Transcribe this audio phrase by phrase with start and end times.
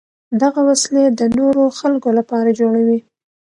[0.41, 2.99] دغه وسلې د نورو خلکو لپاره جوړوي.